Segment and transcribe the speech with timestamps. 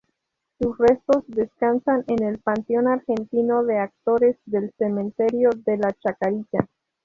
[0.59, 6.65] Sus restos descansan en el Panteón argentino de actores del Cementerio de la Chacarita.